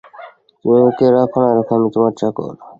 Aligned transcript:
তুমি 0.59 0.75
আমাকে 0.79 1.05
রাখ 1.15 1.31
না 1.37 1.47
রাখ 1.57 1.67
আমি 1.75 1.87
তোমার 1.93 2.13
চাকর। 2.19 2.53